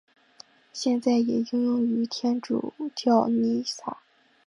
[0.73, 3.97] 现在也应用于天主教弥撒。